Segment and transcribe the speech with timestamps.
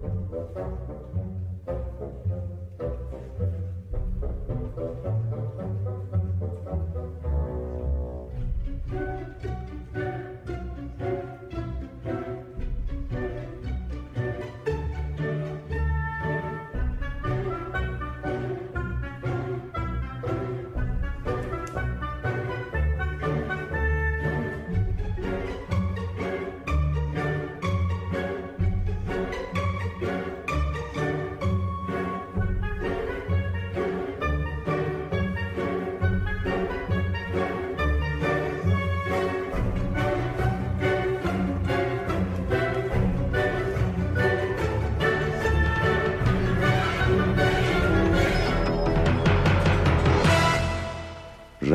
[0.00, 0.14] Thank
[2.30, 2.57] you.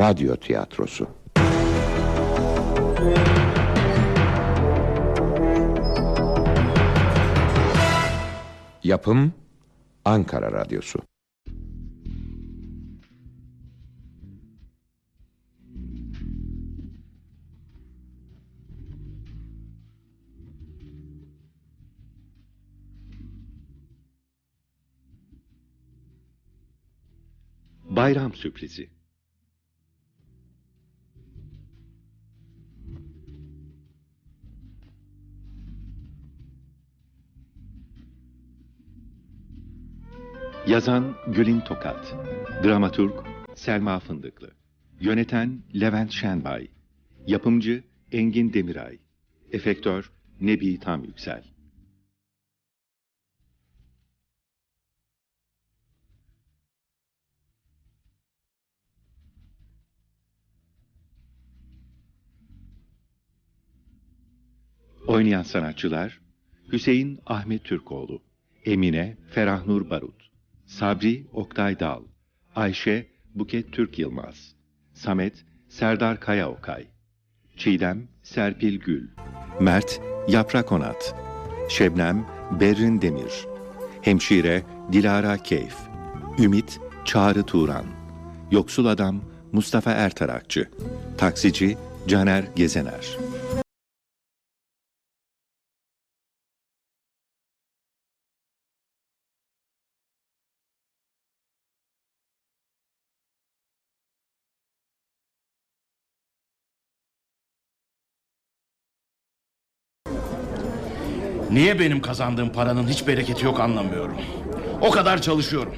[0.04, 1.08] Radyo tiyatrosu.
[8.84, 9.32] Yapım
[10.04, 10.98] Ankara Radyosu.
[27.90, 29.03] Bayram sürprizi.
[40.66, 42.14] Yazan Gülin Tokat.
[42.64, 44.50] Dramaturg Selma Fındıklı.
[45.00, 46.68] Yöneten Levent Şenbay.
[47.26, 48.98] Yapımcı Engin Demiray.
[49.52, 51.44] Efektör Nebi Tam Yüksel.
[65.06, 66.20] Oynayan sanatçılar
[66.72, 68.22] Hüseyin Ahmet Türkoğlu,
[68.64, 70.24] Emine Ferahnur Barut,
[70.66, 72.02] Sabri Oktay Dal,
[72.56, 74.54] Ayşe Buket Türk Yılmaz,
[74.92, 76.86] Samet Serdar Kaya Okay,
[77.56, 79.08] Çiğdem Serpil Gül,
[79.60, 81.14] Mert Yaprak Onat,
[81.68, 82.26] Şebnem
[82.60, 83.46] Berrin Demir,
[84.02, 84.62] Hemşire
[84.92, 85.76] Dilara Keyf,
[86.38, 87.86] Ümit Çağrı Turan,
[88.50, 89.20] Yoksul Adam
[89.52, 90.68] Mustafa Ertarakçı,
[91.18, 91.76] Taksici
[92.08, 93.16] Caner Gezener.
[111.74, 114.16] Niye benim kazandığım paranın hiç bereketi yok anlamıyorum.
[114.80, 115.74] O kadar çalışıyorum.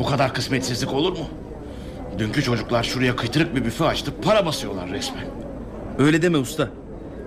[0.00, 1.28] Bu kadar kısmetsizlik olur mu?
[2.18, 4.12] Dünkü çocuklar şuraya kıytırık bir büfe açtı.
[4.22, 5.24] Para basıyorlar resmen.
[5.98, 6.68] Öyle deme usta.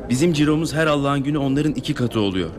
[0.10, 2.50] Bizim ciromuz her Allah'ın günü onların iki katı oluyor.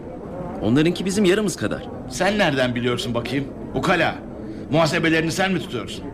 [0.63, 1.83] Onlarınki bizim yarımız kadar.
[2.11, 3.45] Sen nereden biliyorsun bakayım?
[3.75, 4.15] Ukala.
[4.71, 6.05] Muhasebelerini sen mi tutuyorsun?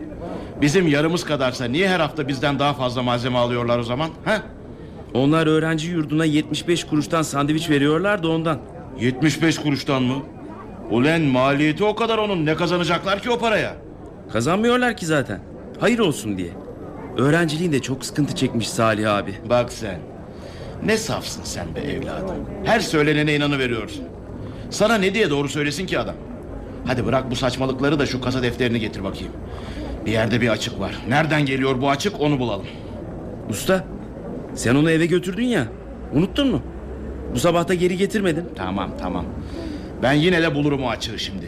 [0.61, 4.09] Bizim yarımız kadarsa niye her hafta bizden daha fazla malzeme alıyorlar o zaman?
[4.25, 4.41] Ha?
[5.13, 8.59] Onlar öğrenci yurduna 75 kuruştan sandviç veriyorlar da ondan.
[8.99, 10.15] 75 kuruştan mı?
[10.91, 12.45] Ulen maliyeti o kadar onun.
[12.45, 13.75] Ne kazanacaklar ki o paraya?
[14.33, 15.39] Kazanmıyorlar ki zaten.
[15.79, 16.49] Hayır olsun diye.
[17.17, 19.33] Öğrenciliğinde çok sıkıntı çekmiş Salih abi.
[19.49, 19.99] Bak sen.
[20.85, 22.35] Ne safsın sen be evladım.
[22.63, 24.03] Her söylenene inanıveriyorsun.
[24.69, 26.15] Sana ne diye doğru söylesin ki adam?
[26.87, 29.33] Hadi bırak bu saçmalıkları da şu kasa defterini getir bakayım.
[30.05, 30.95] Bir yerde bir açık var.
[31.09, 32.65] Nereden geliyor bu açık onu bulalım.
[33.49, 33.83] Usta,
[34.55, 35.67] sen onu eve götürdün ya.
[36.13, 36.61] Unuttun mu?
[37.33, 38.45] Bu sabah da geri getirmedin.
[38.55, 39.25] Tamam tamam.
[40.03, 41.45] Ben yine de bulurum o açığı şimdi.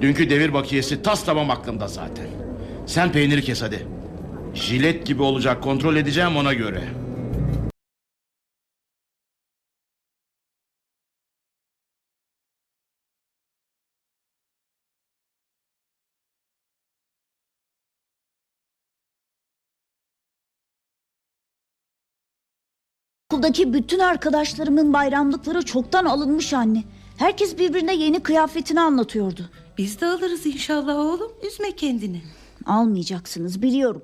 [0.00, 2.26] Dünkü devir bakiyesi tas tamam aklımda zaten.
[2.86, 3.86] Sen peyniri kes hadi.
[4.54, 6.80] Jilet gibi olacak kontrol edeceğim ona göre.
[23.36, 26.84] Okuldaki bütün arkadaşlarımın bayramlıkları çoktan alınmış anne.
[27.16, 29.50] Herkes birbirine yeni kıyafetini anlatıyordu.
[29.78, 31.32] Biz de alırız inşallah oğlum.
[31.46, 32.22] Üzme kendini.
[32.66, 34.02] Almayacaksınız biliyorum.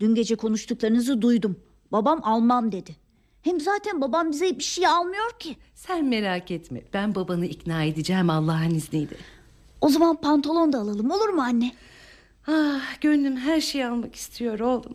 [0.00, 1.56] Dün gece konuştuklarınızı duydum.
[1.92, 2.96] Babam almam dedi.
[3.42, 5.56] Hem zaten babam bize bir şey almıyor ki.
[5.74, 6.82] Sen merak etme.
[6.92, 9.16] Ben babanı ikna edeceğim Allah'ın izniyle.
[9.80, 11.72] O zaman pantolon da alalım olur mu anne?
[12.46, 14.94] Ah gönlüm her şeyi almak istiyor oğlum.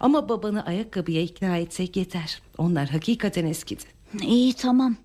[0.00, 2.42] Ama babanı ayakkabıya ikna etsek yeter.
[2.58, 3.84] Onlar hakikaten eskidi.
[4.22, 4.96] İyi tamam.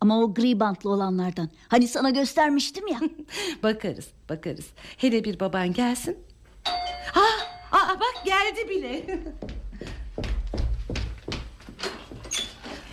[0.00, 1.50] Ama o gri bantlı olanlardan.
[1.68, 3.00] Hani sana göstermiştim ya.
[3.62, 4.66] bakarız bakarız.
[4.96, 6.18] Hele bir baban gelsin.
[7.14, 9.20] Ah, aa, bak geldi bile.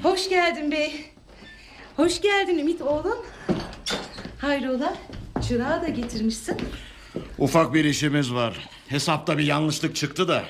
[0.03, 1.05] Hoş geldin bey.
[1.95, 3.25] Hoş geldin Ümit oğlum.
[4.41, 4.93] Hayrola?
[5.47, 6.57] çırağı da getirmişsin.
[7.37, 8.69] Ufak bir işimiz var.
[8.87, 10.43] Hesapta bir yanlışlık çıktı da.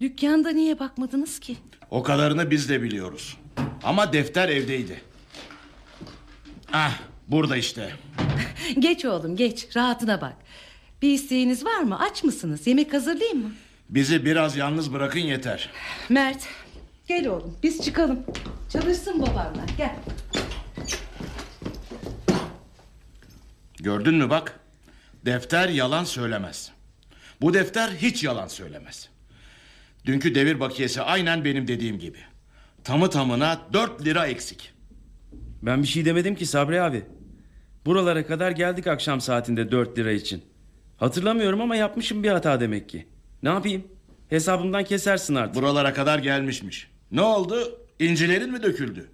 [0.00, 1.56] Dükkanda niye bakmadınız ki?
[1.90, 3.36] O kadarını biz de biliyoruz.
[3.82, 5.00] Ama defter evdeydi.
[6.72, 7.92] Ah burada işte.
[8.78, 10.36] Geç oğlum geç rahatına bak.
[11.02, 11.98] Bir isteğiniz var mı?
[11.98, 12.66] Aç mısınız?
[12.66, 13.52] Yemek hazırlayayım mı?
[13.90, 15.70] Bizi biraz yalnız bırakın yeter.
[16.08, 16.48] Mert
[17.08, 18.18] gel oğlum biz çıkalım.
[18.72, 19.96] Çalışsın babanla gel.
[23.80, 24.60] Gördün mü bak?
[25.24, 26.70] Defter yalan söylemez.
[27.40, 29.08] Bu defter hiç yalan söylemez.
[30.06, 32.18] Dünkü devir bakiyesi aynen benim dediğim gibi.
[32.84, 34.72] Tamı tamına 4 lira eksik.
[35.62, 37.04] Ben bir şey demedim ki Sabri abi.
[37.86, 40.44] Buralara kadar geldik akşam saatinde 4 lira için.
[40.96, 43.06] Hatırlamıyorum ama yapmışım bir hata demek ki.
[43.42, 43.84] Ne yapayım?
[44.28, 45.54] Hesabımdan kesersin artık.
[45.54, 46.90] Buralara kadar gelmişmiş.
[47.12, 47.80] Ne oldu?
[47.98, 49.08] İncilerin mi döküldü?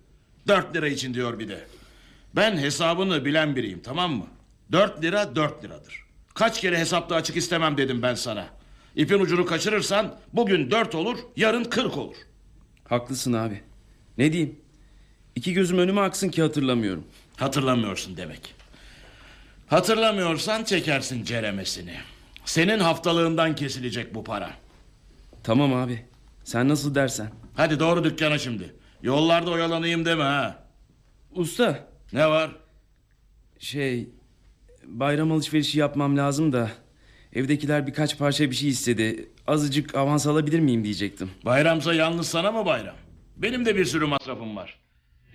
[0.49, 1.61] 4 lira için diyor bir de.
[2.37, 4.27] Ben hesabını bilen biriyim tamam mı?
[4.73, 6.05] 4 lira 4 liradır.
[6.35, 8.47] Kaç kere hesapta açık istemem dedim ben sana.
[8.97, 12.17] İpin ucunu kaçırırsan bugün 4 olur yarın 40 olur.
[12.89, 13.63] Haklısın abi.
[14.19, 14.59] Ne diyeyim?
[15.35, 17.05] İki gözüm önüme aksın ki hatırlamıyorum.
[17.37, 18.55] Hatırlamıyorsun demek.
[19.69, 21.95] Hatırlamıyorsan çekersin ceremesini.
[22.45, 24.51] Senin haftalığından kesilecek bu para.
[25.43, 26.05] Tamam abi.
[26.45, 27.31] Sen nasıl dersen.
[27.55, 28.75] Hadi doğru dükkana şimdi.
[29.03, 30.65] Yollarda oyalanayım deme ha.
[31.35, 32.51] Usta Ne var?
[33.59, 34.09] şey
[34.87, 36.71] bayram alışverişi yapmam lazım da
[37.33, 39.29] evdekiler birkaç parça bir şey istedi.
[39.47, 41.31] Azıcık avans alabilir miyim diyecektim.
[41.45, 42.95] Bayramsa yalnız sana mı bayram?
[43.37, 44.79] Benim de bir sürü masrafım var.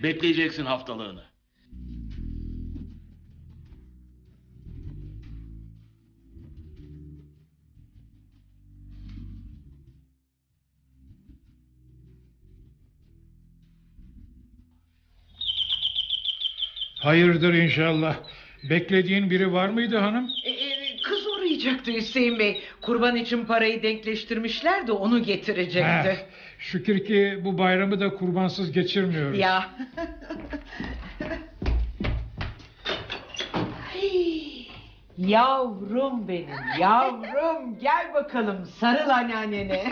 [0.02, 1.22] Bekleyeceksin haftalığını.
[16.98, 18.16] Hayırdır inşallah.
[18.70, 20.30] Beklediğin biri var mıydı hanım?
[20.46, 22.62] Ee, kız uğrayacaktı Hüseyin Bey.
[22.82, 25.88] Kurban için parayı denkleştirmişler de onu getirecekti.
[26.10, 26.16] Heh,
[26.58, 29.38] şükür ki bu bayramı da kurbansız geçirmiyoruz.
[29.38, 29.70] Ya.
[33.94, 34.66] Ay,
[35.18, 36.48] yavrum benim
[36.80, 39.84] yavrum gel bakalım sarıl anneannene.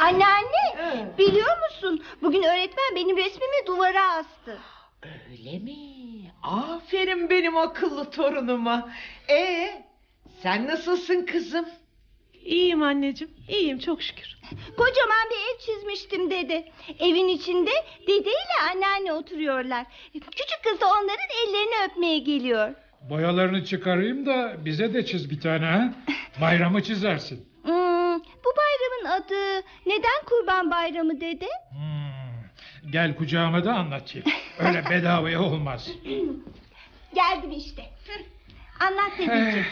[0.00, 4.58] Anneanne biliyor musun bugün öğretmen benim resmimi duvara astı.
[5.02, 5.93] Öyle mi?
[6.44, 8.88] Aferin benim akıllı torunuma.
[9.30, 9.68] E
[10.42, 11.66] sen nasılsın kızım?
[12.44, 13.34] İyiyim anneciğim.
[13.48, 14.38] iyiyim çok şükür.
[14.76, 16.68] Kocaman bir ev çizmiştim dede.
[17.00, 17.70] Evin içinde
[18.02, 19.86] dedeyle anneanne oturuyorlar.
[20.12, 22.74] Küçük kız da onların ellerini öpmeye geliyor.
[23.10, 25.94] Boyalarını çıkarayım da bize de çiz bir tane ha.
[26.40, 27.48] Bayramı çizersin.
[27.62, 31.48] Hmm, bu bayramın adı neden kurban bayramı dede?
[31.70, 32.03] Hmm,
[32.90, 34.26] Gel kucağıma da anlatayım.
[34.58, 35.90] Öyle bedavaya olmaz.
[37.14, 37.82] Geldim işte.
[38.80, 39.66] Anlat Eh, dedeciğim.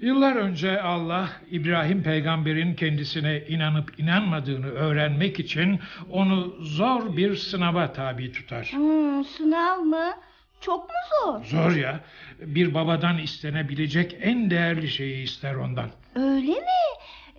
[0.00, 5.80] Yıllar önce Allah İbrahim peygamberin kendisine inanıp inanmadığını öğrenmek için
[6.10, 8.66] onu zor bir sınava tabi tutar.
[8.72, 10.12] Hmm, sınav mı?
[10.60, 10.94] Çok mu
[11.24, 11.44] zor?
[11.44, 12.00] Zor ya.
[12.40, 15.90] Bir babadan istenebilecek en değerli şeyi ister ondan.
[16.14, 16.80] Öyle mi?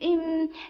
[0.02, 0.20] Em,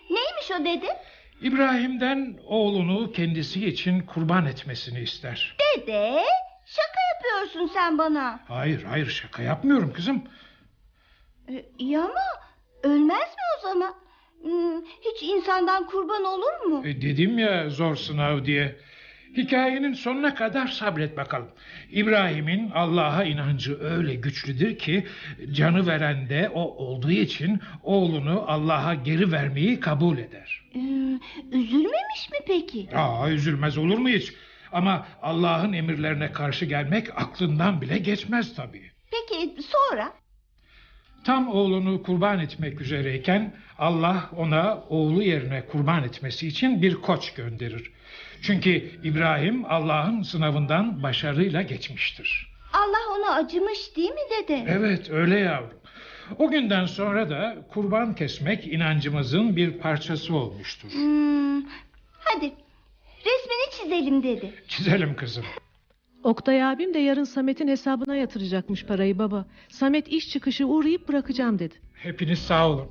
[0.10, 0.98] neymiş o dede?
[1.42, 5.58] İbrahim'den oğlunu kendisi için kurban etmesini ister.
[5.60, 6.24] Dede
[6.66, 8.40] şaka yapıyorsun sen bana.
[8.48, 10.24] Hayır hayır şaka yapmıyorum kızım.
[11.50, 12.22] E, iyi ama
[12.84, 13.94] ölmez mi o zaman?
[14.42, 16.88] Hmm, hiç insandan kurban olur mu?
[16.88, 18.80] E, dedim ya zor sınav diye.
[19.38, 21.50] Hikayenin sonuna kadar sabret bakalım.
[21.92, 25.06] İbrahim'in Allah'a inancı öyle güçlüdür ki
[25.52, 30.62] canı veren de o olduğu için oğlunu Allah'a geri vermeyi kabul eder.
[30.76, 30.80] Ee,
[31.52, 32.90] üzülmemiş mi peki?
[32.96, 34.34] Aa üzülmez olur mu hiç?
[34.72, 38.92] Ama Allah'ın emirlerine karşı gelmek aklından bile geçmez tabii.
[39.12, 40.14] Peki sonra?
[41.24, 47.92] Tam oğlunu kurban etmek üzereyken Allah ona oğlu yerine kurban etmesi için bir koç gönderir.
[48.42, 52.48] Çünkü İbrahim Allah'ın sınavından başarıyla geçmiştir.
[52.74, 54.66] Allah ona acımış değil mi dede?
[54.70, 55.78] Evet öyle yavrum.
[56.40, 60.90] O günden sonra da kurban kesmek inancımızın bir parçası olmuştur.
[60.92, 61.62] Hmm,
[62.20, 62.54] hadi
[63.26, 64.54] resmini çizelim dedi.
[64.68, 65.46] Çizelim kızım.
[66.24, 69.46] Oktay abim de yarın Samet'in hesabına yatıracakmış parayı baba.
[69.70, 71.76] Samet iş çıkışı uğrayıp bırakacağım dedi.
[71.94, 72.88] Hepiniz sağ olun.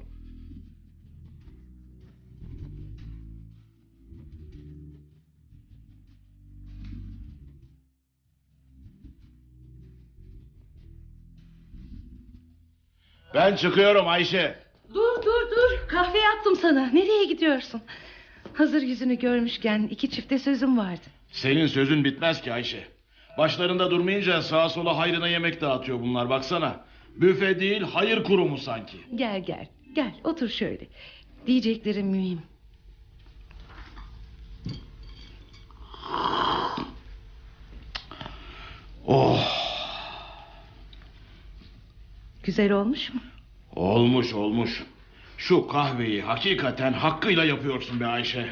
[13.34, 14.58] Ben çıkıyorum Ayşe.
[14.94, 16.86] Dur dur dur kahve yaptım sana.
[16.86, 17.80] Nereye gidiyorsun?
[18.54, 21.00] Hazır yüzünü görmüşken iki çifte sözüm vardı.
[21.32, 22.84] Senin sözün bitmez ki Ayşe.
[23.38, 26.84] Başlarında durmayınca sağa sola hayrına yemek dağıtıyor bunlar baksana.
[27.16, 28.96] Büfe değil hayır kurumu sanki.
[29.14, 30.86] Gel gel gel otur şöyle.
[31.46, 32.42] Diyeceklerim mühim.
[39.06, 39.59] Oh
[42.50, 43.20] Güzel olmuş mu?
[43.76, 44.82] olmuş olmuş.
[45.38, 48.46] Şu kahveyi hakikaten hakkıyla yapıyorsun be Ayşe.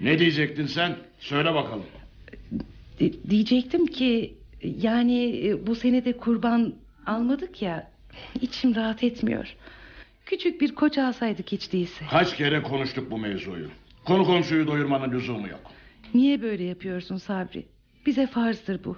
[0.00, 0.96] Ne diyecektin sen?
[1.20, 1.84] Söyle bakalım.
[3.00, 6.74] Di- diyecektim ki yani e, bu sene de kurban
[7.06, 7.90] almadık ya
[8.40, 9.54] içim rahat etmiyor.
[10.26, 12.04] Küçük bir koç alsaydık hiç değilse.
[12.10, 13.68] Kaç kere konuştuk bu mevzuyu.
[14.04, 15.60] Konu komşuyu doyurmanın lüzumu yok.
[16.14, 17.66] Niye böyle yapıyorsun Sabri?
[18.06, 18.96] Bize farzdır bu.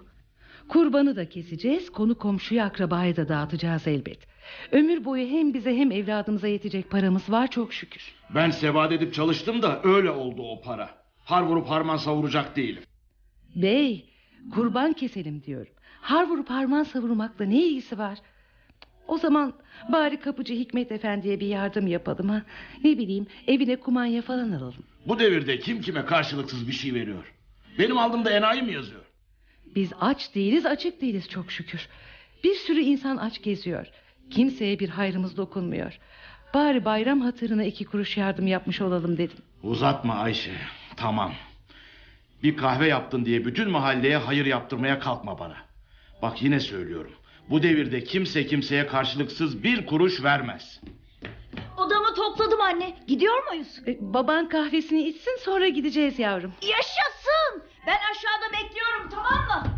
[0.69, 4.19] Kurbanı da keseceğiz, konu komşuya akrabaya da dağıtacağız elbet.
[4.73, 8.15] Ömür boyu hem bize hem evladımıza yetecek paramız var çok şükür.
[8.35, 10.91] Ben sebat edip çalıştım da öyle oldu o para.
[11.25, 12.83] Har vurup harman savuracak değilim.
[13.57, 14.05] Bey,
[14.55, 15.73] kurban keselim diyorum.
[16.01, 18.19] Har vurup harman savurmakla ne ilgisi var?
[19.09, 19.53] O zaman
[19.93, 22.43] bari kapıcı Hikmet Efendi'ye bir yardım yapalım ha.
[22.85, 24.85] Ne bileyim evine kumanya falan alalım.
[25.07, 27.35] Bu devirde kim kime karşılıksız bir şey veriyor?
[27.79, 29.01] Benim aldığımda enayi mi yazıyor?
[29.75, 31.89] Biz aç değiliz açık değiliz çok şükür.
[32.45, 33.87] Bir sürü insan aç geziyor.
[34.31, 35.99] Kimseye bir hayrımız dokunmuyor.
[36.55, 39.37] Bari bayram hatırına iki kuruş yardım yapmış olalım dedim.
[39.63, 40.53] Uzatma Ayşe.
[40.97, 41.33] Tamam.
[42.43, 45.57] Bir kahve yaptın diye bütün mahalleye hayır yaptırmaya kalkma bana.
[46.23, 47.13] Bak yine söylüyorum.
[47.51, 50.81] Bu devirde kimse kimseye karşılıksız bir kuruş vermez.
[52.65, 52.97] Anne.
[53.07, 53.81] Gidiyor muyuz?
[53.87, 56.53] E, baban kahvesini içsin sonra gideceğiz yavrum.
[56.63, 57.63] Yaşasın.
[57.87, 59.71] Ben aşağıda bekliyorum tamam mı?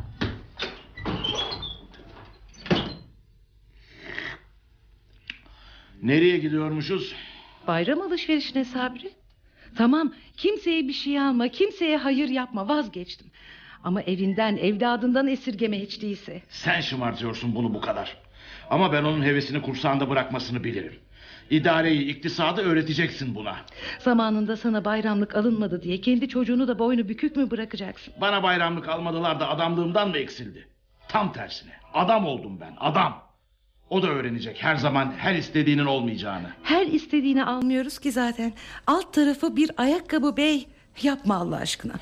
[6.02, 7.14] Nereye gidiyormuşuz?
[7.66, 9.10] Bayram alışverişine Sabri.
[9.76, 13.26] Tamam kimseye bir şey alma kimseye hayır yapma vazgeçtim.
[13.84, 16.42] Ama evinden evladından esirgeme hiç değilse.
[16.48, 18.16] Sen şımartıyorsun bunu bu kadar.
[18.70, 20.92] Ama ben onun hevesini kursağında bırakmasını bilirim.
[21.50, 23.56] İdareyi, iktisadı öğreteceksin buna.
[23.98, 28.14] Zamanında sana bayramlık alınmadı diye kendi çocuğunu da boynu bükük mü bırakacaksın?
[28.20, 30.68] Bana bayramlık almadılar da adamlığımdan mı eksildi?
[31.08, 31.72] Tam tersine.
[31.94, 33.22] Adam oldum ben, adam.
[33.90, 36.50] O da öğrenecek her zaman her istediğinin olmayacağını.
[36.62, 38.52] Her istediğini almıyoruz ki zaten.
[38.86, 40.68] Alt tarafı bir ayakkabı bey.
[41.02, 41.94] Yapma Allah aşkına.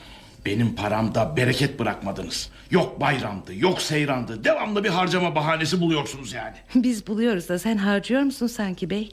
[0.47, 2.51] Benim paramda bereket bırakmadınız.
[2.71, 4.45] Yok bayramdı, yok seyrandı.
[4.45, 6.57] Devamlı bir harcama bahanesi buluyorsunuz yani.
[6.75, 9.11] Biz buluyoruz da sen harcıyor musun sanki bey?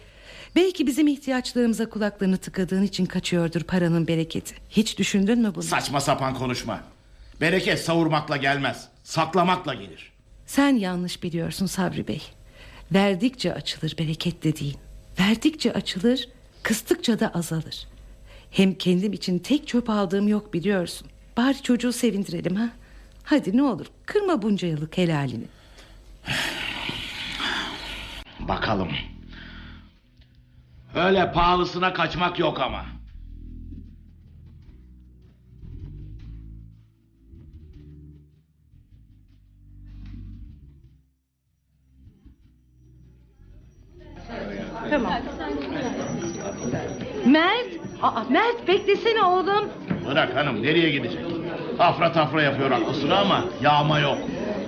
[0.55, 4.55] Belki bizim ihtiyaçlarımıza kulaklarını tıkadığın için kaçıyordur paranın bereketi.
[4.69, 5.63] Hiç düşündün mü bunu?
[5.63, 6.83] Saçma sapan konuşma.
[7.41, 10.11] Bereket savurmakla gelmez, saklamakla gelir.
[10.45, 12.21] Sen yanlış biliyorsun Sabri Bey.
[12.93, 14.75] Verdikçe açılır bereket dediğin.
[15.19, 16.29] Verdikçe açılır,
[16.63, 17.87] kıstıkça da azalır.
[18.51, 21.07] Hem kendim için tek çöp aldığım yok biliyorsun.
[21.37, 22.69] Bari çocuğu sevindirelim ha.
[23.23, 25.45] Hadi ne olur kırma bunca yıllık helalini.
[28.39, 28.89] Bakalım.
[30.95, 32.85] Öyle pahalısına kaçmak yok ama.
[44.89, 45.11] Tamam.
[47.25, 47.67] Mert,
[48.01, 49.69] aa, Mert beklesene oğlum.
[50.07, 51.25] Bırak hanım nereye gidecek?
[51.79, 54.17] Afra tafra yapıyor aklı sıra ama yağma yok.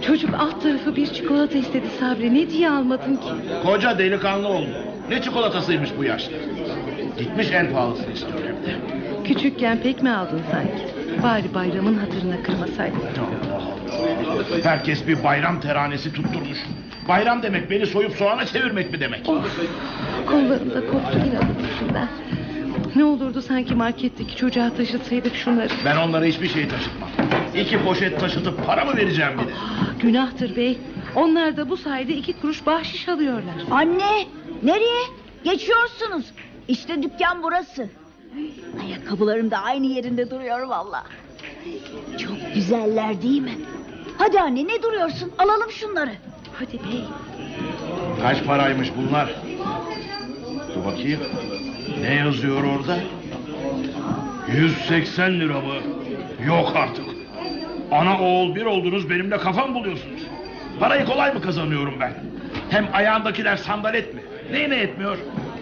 [0.07, 2.33] Çocuk alt tarafı bir çikolata istedi Sabri.
[2.33, 3.29] Ne diye almadın ki?
[3.63, 4.69] Koca delikanlı oldu.
[5.09, 6.35] Ne çikolatasıymış bu yaşta.
[7.17, 8.75] Gitmiş en pahalısını istiyor hem de.
[9.23, 10.93] Küçükken pek mi aldın sanki?
[11.23, 12.97] Bari bayramın hatırına kırmasaydın.
[12.99, 14.63] Allah Allah.
[14.63, 16.57] Herkes bir bayram teranesi tutturmuş.
[17.07, 19.25] Bayram demek beni soyup soğana çevirmek mi demek?
[20.27, 22.07] Kollarım da koptu inanın üstünden.
[22.95, 25.69] Ne olurdu sanki marketteki çocuğa taşıtsaydık şunları.
[25.85, 27.09] Ben onlara hiçbir şey taşıtmam.
[27.55, 29.51] İki poşet taşıtıp para mı vereceğim bir de?
[29.59, 30.77] Ah, Günahtır bey.
[31.15, 33.53] Onlar da bu sayede iki kuruş bahşiş alıyorlar.
[33.71, 34.25] Anne
[34.63, 35.03] nereye?
[35.43, 36.25] Geçiyorsunuz.
[36.67, 37.89] İşte dükkan burası.
[38.85, 41.03] Ayakkabılarım da aynı yerinde duruyor valla.
[42.17, 43.57] Çok güzeller değil mi?
[44.17, 45.31] Hadi anne ne duruyorsun?
[45.37, 46.11] Alalım şunları.
[46.59, 47.03] Hadi bey.
[48.21, 49.29] Kaç paraymış bunlar?
[50.75, 51.19] Dur bakayım.
[52.01, 52.97] Ne yazıyor orada?
[54.57, 55.73] 180 lira mı?
[56.47, 57.05] Yok artık.
[57.91, 60.21] Ana oğul bir oldunuz benimle kafam buluyorsunuz.
[60.79, 62.13] Parayı kolay mı kazanıyorum ben?
[62.69, 64.22] Hem ayağındakiler sandalet mi?
[64.51, 65.17] Neyine etmiyor?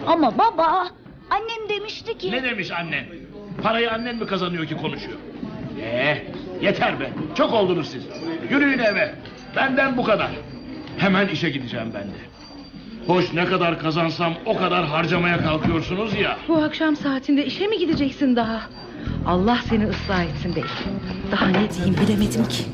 [0.06, 0.88] Ama baba
[1.30, 2.32] annem demişti ki...
[2.32, 3.04] Ne demiş annen?
[3.62, 5.18] Parayı annen mi kazanıyor ki konuşuyor?
[5.82, 6.22] Ee,
[6.62, 7.10] yeter be.
[7.34, 8.02] Çok oldunuz siz.
[8.50, 9.14] Yürüyün eve.
[9.56, 10.30] Benden bu kadar.
[10.98, 12.32] Hemen işe gideceğim ben de.
[13.06, 16.36] Hoş ne kadar kazansam o kadar harcamaya kalkıyorsunuz ya.
[16.48, 18.60] Bu akşam saatinde işe mi gideceksin daha?
[19.26, 20.64] Allah seni ıslah etsin bey.
[21.32, 22.64] Daha ne diyeyim bilemedim ki.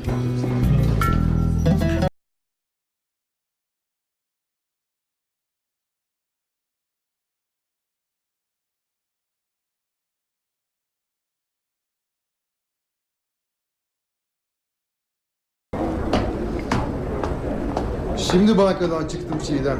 [18.31, 19.77] Şimdi bankadan çıktım Çiğdem.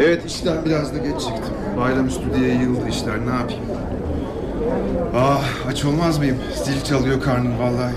[0.00, 1.54] Evet işten biraz da geç çıktım.
[1.80, 3.62] Bayramüstü diye yığıldı işler ne yapayım?
[5.16, 6.36] Ah aç olmaz mıyım?
[6.64, 7.94] Zil çalıyor karnım vallahi.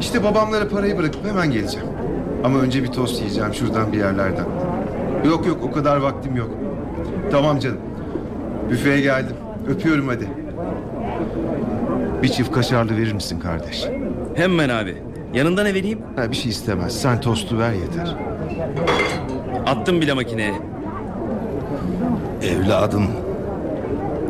[0.00, 1.86] İşte babamlara parayı bırakıp hemen geleceğim.
[2.44, 4.44] Ama önce bir tost yiyeceğim şuradan bir yerlerden.
[5.24, 6.50] Yok yok o kadar vaktim yok.
[7.30, 7.80] Tamam canım.
[8.70, 9.36] Büfeye geldim.
[9.68, 10.28] Öpüyorum hadi.
[12.22, 13.86] Bir çift kaşarlı verir misin kardeş?
[14.34, 15.09] Hemen abi.
[15.34, 15.98] Yanında ne vereyim?
[16.16, 17.00] Ha, bir şey istemez.
[17.00, 18.16] Sen tostu ver yeter.
[19.66, 20.54] Attım bile makineye.
[22.42, 23.06] Evladım,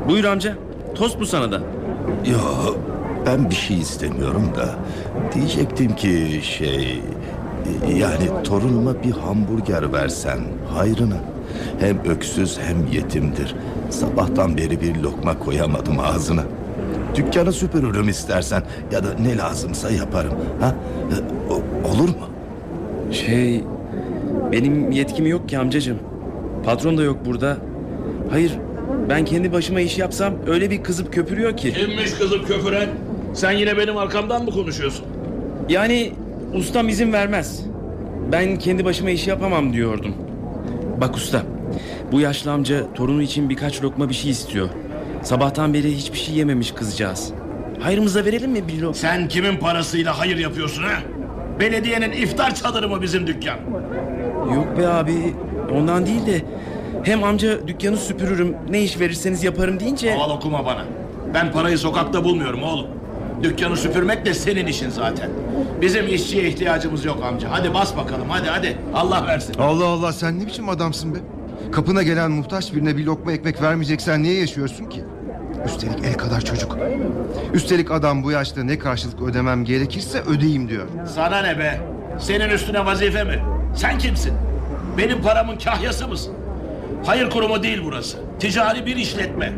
[0.09, 0.55] Buyur amca.
[0.95, 1.61] Tost bu sana da.
[2.31, 2.39] yo
[3.27, 4.69] ben bir şey istemiyorum da
[5.35, 7.03] diyecektim ki şey
[7.97, 10.39] yani torunuma bir hamburger versen
[10.75, 11.17] hayrına.
[11.81, 13.55] Hem öksüz hem yetimdir.
[13.91, 16.43] Sabahtan beri bir lokma koyamadım ağzına.
[17.17, 18.63] Dükkanı süpürürüm istersen
[18.93, 20.33] ya da ne lazımsa yaparım.
[20.61, 20.75] Ha?
[21.11, 22.29] E, o- olur mu?
[23.13, 23.65] Şey...
[24.53, 25.99] Benim yetkim yok ki amcacığım.
[26.65, 27.57] Patron da yok burada.
[28.31, 28.53] Hayır
[29.09, 31.73] ben kendi başıma iş yapsam öyle bir kızıp köpürüyor ki.
[31.73, 32.89] Kimmiş kızım köpüren?
[33.35, 35.05] Sen yine benim arkamdan mı konuşuyorsun?
[35.69, 36.13] Yani
[36.55, 37.63] ustam izin vermez.
[38.33, 40.15] Ben kendi başıma iş yapamam diyordum.
[41.01, 41.43] Bak usta,
[42.13, 44.69] bu yaşlı amca torunu için birkaç lokma bir şey istiyor.
[45.23, 47.33] Sabahtan beri hiçbir şey yememiş kızcağız.
[47.81, 48.95] Hayrımıza verelim mi bir lokma?
[48.95, 50.99] Sen kimin parasıyla hayır yapıyorsun ha?
[51.61, 53.57] Belediyenin iftar çadırı mı bizim dükkan?
[54.55, 55.35] Yok be abi,
[55.75, 56.43] ondan değil de...
[57.05, 60.15] Hem amca dükkanı süpürürüm, ne iş verirseniz yaparım deyince...
[60.15, 60.85] Haval okuma bana.
[61.35, 62.87] Ben parayı sokakta bulmuyorum oğlum.
[63.43, 65.31] Dükkanı süpürmek de senin işin zaten.
[65.81, 67.49] Bizim işçiye ihtiyacımız yok amca.
[67.51, 68.79] Hadi bas bakalım hadi hadi.
[68.95, 69.55] Allah versin.
[69.59, 71.19] Allah Allah sen ne biçim adamsın be?
[71.73, 75.05] Kapına gelen muhtaç birine bir lokma ekmek vermeyeceksen niye yaşıyorsun ki?
[75.67, 76.79] Üstelik el kadar çocuk.
[77.55, 80.87] Üstelik adam bu yaşta ne karşılık ödemem gerekirse ödeyeyim diyor.
[81.15, 81.81] Sana ne be?
[82.19, 83.43] Senin üstüne vazife mi?
[83.77, 84.33] Sen kimsin?
[84.99, 86.33] Benim paramın kahyası mısın?
[87.05, 88.19] Hayır kurumu değil burası.
[88.41, 89.53] Ticari bir işletme.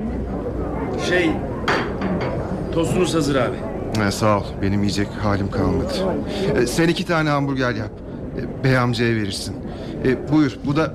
[1.08, 1.30] Şey...
[2.72, 3.56] Tostunuz hazır abi.
[3.98, 5.92] Ha, sağ ol benim yiyecek halim kalmadı.
[6.56, 7.90] Ee, sen iki tane hamburger yap.
[8.38, 9.56] Ee, bey amcaya verirsin.
[10.04, 10.94] Ee, buyur bu da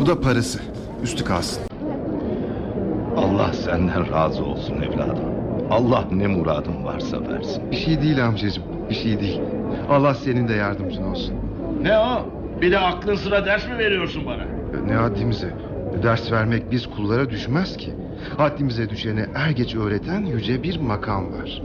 [0.00, 0.58] bu da parası.
[1.02, 1.62] Üstü kalsın.
[3.16, 5.24] Allah senden razı olsun evladım.
[5.70, 7.70] Allah ne muradın varsa versin.
[7.70, 8.64] Bir şey değil amcacığım.
[8.90, 9.40] Bir şey değil.
[9.90, 11.34] Allah senin de yardımcın olsun.
[11.82, 12.26] Ne o?
[12.60, 14.44] Bir de aklın sıra ders mi veriyorsun bana?
[14.86, 15.54] Ne haddimize.
[16.02, 17.94] Ders vermek biz kullara düşmez ki.
[18.36, 21.62] Haddimize düşeni er geç öğreten yüce bir makam var.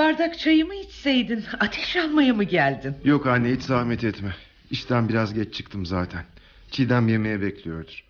[0.00, 1.44] Bardak çayımı içseydin.
[1.60, 2.94] Ateş almaya mı geldin?
[3.04, 4.34] Yok anne hiç zahmet etme.
[4.70, 6.24] İşten biraz geç çıktım zaten.
[6.70, 8.04] Çiğdem yemeğe bekliyordur.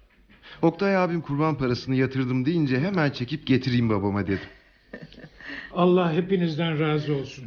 [0.62, 4.48] Oktay abim kurban parasını yatırdım deyince hemen çekip getireyim babama dedim.
[5.72, 7.44] Allah hepinizden razı olsun.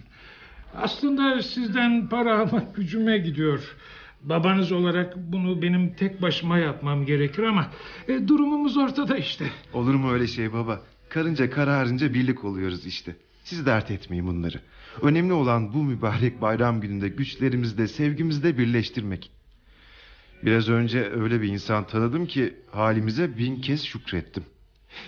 [0.76, 3.76] Aslında sizden para almak gücüme gidiyor.
[4.22, 7.72] Babanız olarak bunu benim tek başıma yapmam gerekir ama
[8.08, 9.46] e, durumumuz ortada işte.
[9.74, 10.82] Olur mu öyle şey baba?
[11.10, 13.16] Karınca kararınca birlik oluyoruz işte.
[13.44, 14.62] Siz dert etmeyin bunları.
[15.02, 19.32] Önemli olan bu mübarek bayram gününde güçlerimizde, sevgimizde birleştirmek.
[20.44, 24.44] Biraz önce öyle bir insan tanıdım ki halimize bin kez şükrettim.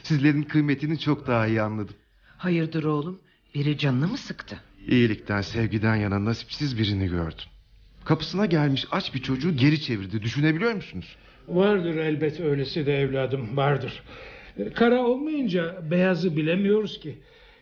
[0.04, 1.96] Sizlerin kıymetini çok daha iyi anladım.
[2.38, 3.20] Hayırdır oğlum?
[3.56, 4.60] Biri canını mı sıktı?
[4.88, 7.46] İyilikten, sevgiden yana nasipsiz birini gördüm.
[8.06, 10.22] Kapısına gelmiş aç bir çocuğu geri çevirdi.
[10.22, 11.16] Düşünebiliyor musunuz?
[11.48, 14.04] Vardır elbet öylesi de evladım vardır.
[14.76, 17.18] Kara olmayınca beyazı bilemiyoruz ki.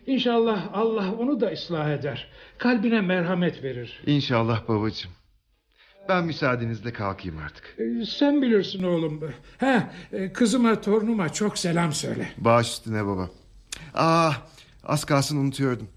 [0.06, 2.28] İnşallah Allah onu da ıslah eder.
[2.58, 4.02] Kalbine merhamet verir.
[4.06, 5.10] İnşallah babacığım.
[6.08, 7.76] Ben müsaadenizle kalkayım artık.
[7.78, 9.20] E, Sen bilirsin oğlum.
[9.60, 12.28] Ha, e, kızıma torunuma çok selam söyle.
[12.38, 13.30] Baş üstüne baba.
[13.94, 14.32] Aa,
[14.84, 15.88] az kalsın unutuyordum.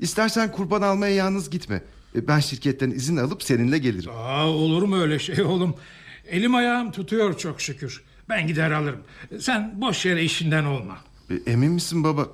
[0.00, 1.82] İstersen kurban almaya yalnız gitme.
[2.16, 4.10] E, Ben şirketten izin alıp seninle gelirim.
[4.16, 5.74] Aa, olur mu öyle şey oğlum?
[6.28, 8.04] Elim ayağım tutuyor çok şükür.
[8.28, 9.00] Ben gider alırım.
[9.40, 10.98] Sen boş yere işinden olma.
[11.30, 12.26] E, Emin misin baba?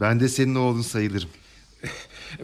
[0.00, 1.28] Ben de senin oğlun sayılırım.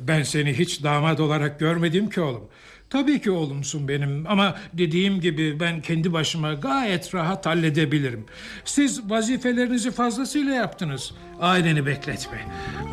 [0.00, 2.44] Ben seni hiç damat olarak görmedim ki oğlum.
[2.90, 8.24] Tabii ki oğlumsun benim ama dediğim gibi ben kendi başıma gayet rahat halledebilirim.
[8.64, 11.14] Siz vazifelerinizi fazlasıyla yaptınız.
[11.40, 12.38] Aileni bekletme.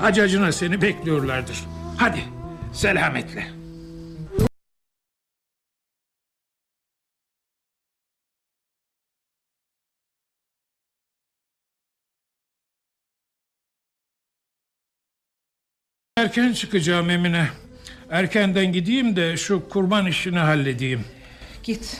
[0.01, 1.57] Acacına seni bekliyorlardır.
[1.97, 2.23] Hadi
[2.73, 3.56] selametle.
[16.27, 17.47] Erken çıkacağım Emine.
[18.09, 21.05] Erkenden gideyim de şu kurban işini halledeyim.
[21.63, 21.97] Git.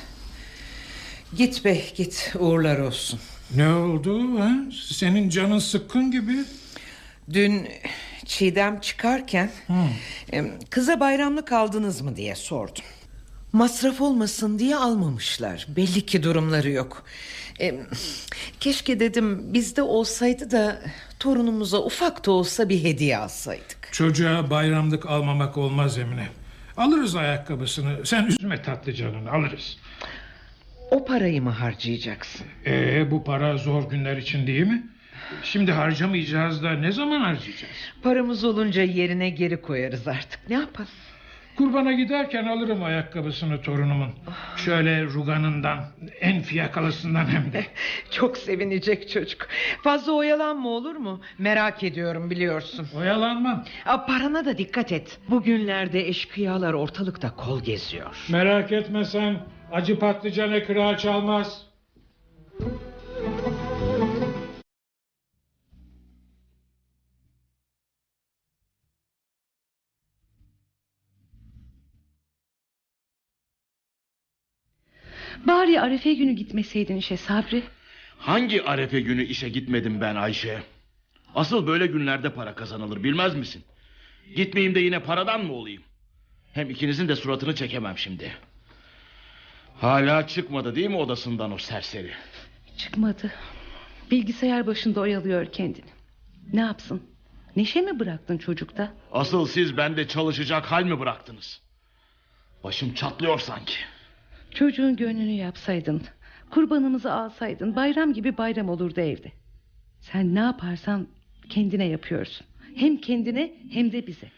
[1.38, 3.20] Git bey git uğurlar olsun.
[3.56, 4.52] Ne oldu ha?
[4.94, 6.34] Senin canın sıkkın gibi.
[7.34, 7.68] Dün
[8.26, 9.52] Çiğdem çıkarken
[10.32, 12.84] em, kıza bayramlık aldınız mı diye sordum.
[13.58, 15.66] Masraf olmasın diye almamışlar.
[15.68, 17.06] Belli ki durumları yok.
[17.60, 17.76] Em,
[18.60, 20.82] keşke dedim bizde olsaydı da
[21.20, 23.90] torunumuza ufak da olsa bir hediye alsaydık.
[23.92, 26.28] Çocuğa bayramlık almamak olmaz Emine.
[26.78, 28.06] Alırız ayakkabısını.
[28.06, 29.78] Sen üzme tatlı canını alırız.
[30.92, 32.46] O parayı mı harcayacaksın?
[32.66, 34.88] Ee, bu para zor günler için değil mi?
[35.44, 37.74] Şimdi harcamayacağız da ne zaman harcayacağız?
[38.04, 40.50] Paramız olunca yerine geri koyarız artık.
[40.50, 40.90] Ne yapalım?
[41.58, 44.10] Kurbana giderken alırım ayakkabısını torunumun.
[44.58, 45.80] Şöyle ruganından,
[46.22, 47.66] en fiyakalısından hem de.
[48.12, 49.48] Çok sevinecek çocuk.
[49.84, 51.22] Fazla oyalanma olur mu?
[51.38, 52.88] Merak ediyorum biliyorsun.
[52.98, 53.66] Oyalanmam.
[53.86, 55.20] Aa, parana da dikkat et.
[55.30, 58.26] Bugünlerde eşkıyalar ortalıkta kol geziyor.
[58.30, 59.38] Merak etme sen.
[59.72, 61.62] Acı patlıcanı kırağı çalmaz.
[75.78, 77.64] Bari Arefe günü gitmeseydin işe Sabri.
[78.18, 80.64] Hangi arefe günü işe gitmedim ben Ayşe?
[81.36, 83.64] Asıl böyle günlerde para kazanılır bilmez misin?
[84.36, 85.84] Gitmeyeyim de yine paradan mı olayım?
[86.54, 88.32] Hem ikinizin de suratını çekemem şimdi.
[89.80, 92.12] Hala çıkmadı değil mi odasından o serseri?
[92.78, 93.32] Çıkmadı.
[94.12, 95.90] Bilgisayar başında oyalıyor kendini.
[96.54, 97.04] Ne yapsın?
[97.56, 98.94] Neşe mi bıraktın çocukta?
[99.12, 101.62] Asıl siz bende çalışacak hal mi bıraktınız?
[102.64, 103.76] Başım çatlıyor sanki.
[104.58, 106.02] Çocuğun gönlünü yapsaydın.
[106.50, 107.76] Kurbanımızı alsaydın.
[107.76, 109.32] Bayram gibi bayram olurdu evde.
[110.02, 111.08] Sen ne yaparsan
[111.50, 112.48] kendine yapıyorsun.
[112.76, 114.32] Hem kendine hem de bize.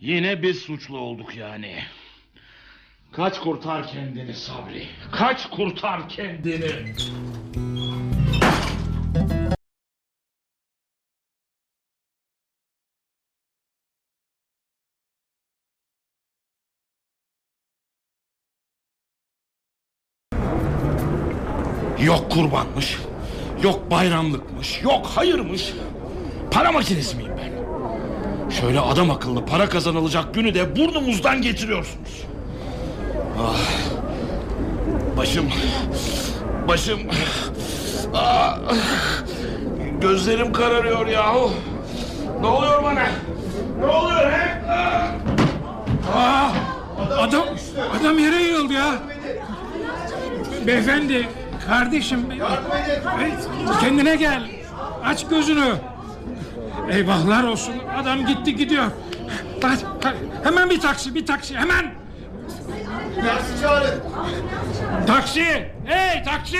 [0.00, 1.74] Yine biz suçlu olduk yani.
[3.12, 4.86] Kaç kurtar kendini Sabri.
[5.12, 6.94] Kaç kurtar kendini.
[22.34, 22.98] Kurbanmış.
[23.62, 24.82] Yok bayramlıkmış.
[24.82, 25.72] Yok hayırmış.
[26.50, 27.52] Para makinesi miyim ben?
[28.50, 32.24] Şöyle adam akıllı para kazanılacak günü de burnumuzdan getiriyorsunuz.
[33.40, 33.56] Ah.
[35.16, 35.46] Başım.
[36.68, 37.00] Başım.
[38.14, 38.58] Ah.
[40.00, 41.50] Gözlerim kararıyor yahu.
[42.40, 43.06] Ne oluyor bana?
[43.80, 44.62] Ne oluyor he?
[46.16, 46.54] Ah.
[47.18, 47.44] Adam,
[48.00, 48.94] adam yere yığıldı ya.
[50.66, 51.28] Beyefendi,
[51.66, 52.26] kardeşim.
[53.80, 54.42] Kendine gel.
[55.04, 55.74] Aç gözünü.
[56.90, 57.74] Eyvahlar olsun.
[58.00, 58.84] Adam gitti gidiyor.
[59.62, 60.16] Hadi, hadi.
[60.44, 61.56] Hemen bir taksi, bir taksi.
[61.56, 61.94] Hemen.
[63.26, 64.00] Taksi çağırın.
[65.06, 65.72] Taksi.
[65.84, 66.58] Hey taksi.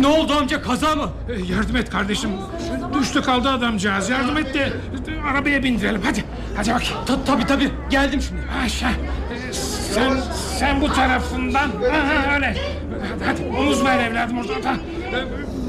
[0.00, 1.10] Ne oldu amca kaza mı?
[1.28, 2.30] Ee, Yardım et kardeşim.
[3.00, 4.10] Düştü kaldı adamcağız.
[4.10, 4.72] Yardım et de
[5.32, 6.02] arabaya bindirelim.
[6.04, 6.24] Hadi.
[6.56, 6.94] Hadi bakayım.
[7.06, 8.40] Ta, tabii tabii geldim şimdi.
[8.64, 8.90] Aşağı.
[8.90, 9.52] Ee,
[9.94, 10.12] Sen,
[10.58, 11.68] sen bu tarafından.
[11.68, 12.56] Ha, ha, öyle.
[13.26, 14.62] Hadi omuz ver evladım oradan.
[14.62, 14.74] Ha.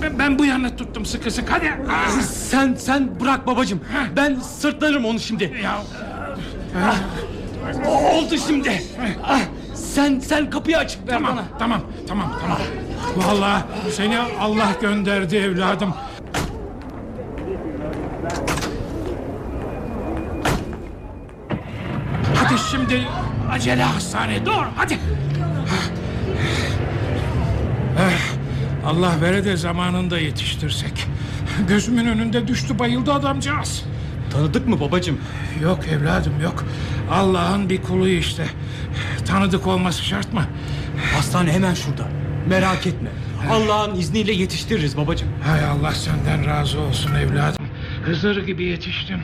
[0.02, 1.52] Ben, ben bu yanına tuttum sıkı sıkı.
[1.54, 1.74] Hadi.
[1.92, 2.10] Ah.
[2.22, 3.82] Sen sen bırak babacığım.
[4.16, 5.62] Ben sırtlarım onu şimdi.
[5.64, 5.78] Ya.
[7.90, 8.84] Oldu şimdi.
[9.24, 9.40] Ah,
[9.76, 11.44] sen sen kapıyı aç ver Tamam, bana.
[11.60, 12.58] tamam, tamam, tamam.
[13.16, 15.94] Vallahi seni Allah gönderdi evladım.
[22.36, 23.08] Hadi şimdi
[23.52, 24.94] acele hastaneye doğru hadi.
[28.00, 28.20] Eh,
[28.86, 31.08] Allah vere de zamanında yetiştirsek.
[31.68, 33.84] Gözümün önünde düştü bayıldı adamcağız.
[34.32, 35.18] Tanıdık mı babacığım?
[35.62, 36.66] Yok evladım yok.
[37.12, 38.46] Allah'ın bir kulu işte.
[39.28, 40.44] Tanıdık olması şart mı?
[41.16, 42.08] Hastane hemen şurada.
[42.52, 43.10] Merak etme.
[43.52, 45.30] Allah'ın izniyle yetiştiririz babacığım.
[45.44, 47.66] Hay Allah senden razı olsun evladım.
[48.04, 49.18] Hızır gibi yetiştin.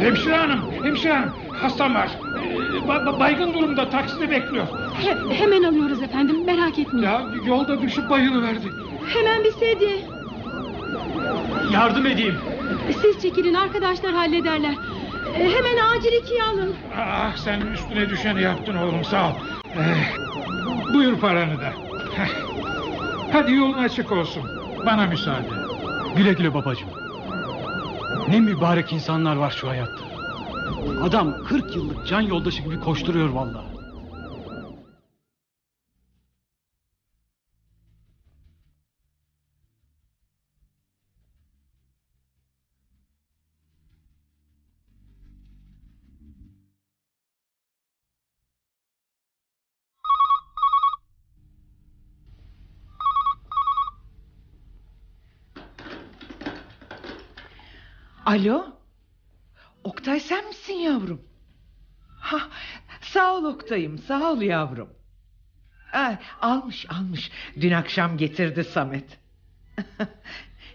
[0.00, 1.32] Hemşire hanım, hemşire hanım.
[1.52, 2.08] Hastam var.
[2.38, 4.66] Ee, ba- ba- baygın durumda takside bekliyor.
[5.02, 7.06] He- hemen alıyoruz efendim merak etmeyin.
[7.06, 8.68] Ya yolda düşüp bayılıverdi.
[9.14, 9.96] Hemen bir sedye.
[11.72, 12.34] Yardım edeyim.
[13.02, 14.74] Siz çekilin arkadaşlar hallederler.
[15.38, 16.74] E, hemen acil ikiye alın.
[16.98, 19.32] Ah sen üstüne düşeni yaptın oğlum sağ ol.
[19.76, 21.72] Ee, buyur paranı da.
[22.16, 22.28] Heh.
[23.32, 24.42] Hadi yolun açık olsun.
[24.86, 25.48] Bana müsaade.
[26.16, 26.88] Güle güle babacığım.
[28.28, 30.04] Ne mübarek insanlar var şu hayatta.
[31.02, 33.64] Adam 40 yıllık can yoldaşı gibi koşturuyor vallahi.
[58.34, 58.66] Alo?
[59.84, 61.22] Oktay sen misin yavrum?
[62.20, 62.40] Ha,
[63.00, 64.88] sağ ol Oktay'ım sağ ol yavrum.
[65.92, 67.30] Ha, almış almış.
[67.60, 69.18] Dün akşam getirdi Samet.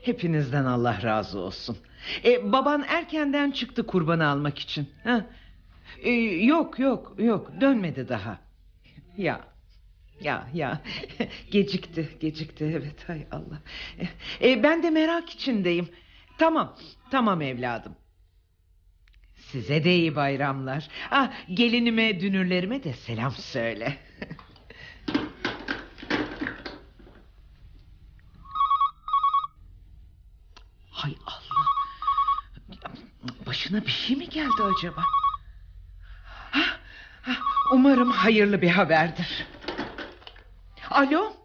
[0.04, 1.78] Hepinizden Allah razı olsun.
[2.26, 4.89] E, baban erkenden çıktı kurbanı almak için.
[5.04, 5.26] Ha?
[6.04, 6.12] E,
[6.45, 8.39] yok yok yok dönmedi daha.
[9.17, 9.41] Ya
[10.22, 10.82] ya ya
[11.52, 13.62] gecikti gecikti evet hay Allah.
[14.41, 15.89] E, ben de merak içindeyim.
[16.39, 16.75] Tamam
[17.12, 17.95] tamam evladım.
[19.36, 20.88] Size de iyi bayramlar.
[21.12, 23.97] Ah, gelinime dünürlerime de selam söyle.
[30.91, 31.65] Hay Allah.
[33.47, 35.04] Başına bir şey mi geldi acaba?
[36.52, 36.78] Hah,
[37.21, 37.41] hah,
[37.73, 39.47] Umarım hayırlı bir haberdir.
[40.89, 41.38] Alo?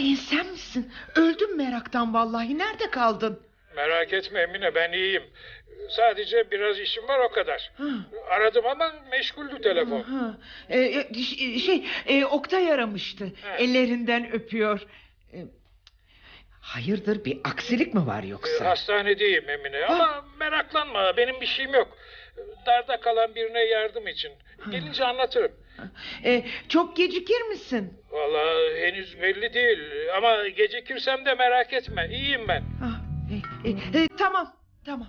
[0.00, 0.92] Hüseyin sen misin?
[1.16, 2.58] Öldüm meraktan vallahi.
[2.58, 3.40] Nerede kaldın?
[3.76, 5.22] Merak etme Emine ben iyiyim.
[5.90, 7.72] Sadece biraz işim var o kadar.
[7.78, 7.84] Ha.
[8.30, 10.02] Aradım ama meşguldü telefon.
[10.02, 13.32] Ha, e, e, ş- şey e, Oktay aramıştı.
[13.58, 14.86] Ellerinden öpüyor.
[15.32, 15.38] E,
[16.60, 18.64] hayırdır bir aksilik mi var yoksa?
[18.70, 21.96] Hastanedeyim Emine ama meraklanma benim bir şeyim yok.
[22.66, 24.32] Darda kalan birine yardım için.
[24.70, 25.52] Gelince anlatırım.
[26.24, 27.92] E, çok gecikir misin?
[28.10, 29.78] Vallahi henüz belli değil
[30.16, 32.08] ama gecikirsem de merak etme.
[32.10, 32.62] İyiyim ben.
[32.82, 33.00] Ah,
[33.64, 34.52] e, e, e, tamam
[34.84, 35.08] tamam.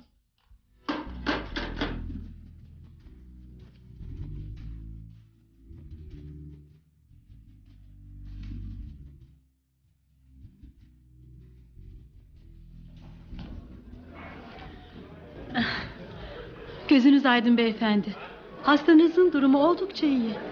[16.88, 18.16] Gözünüz aydın beyefendi.
[18.64, 20.51] Hastanızın durumu oldukça iyi.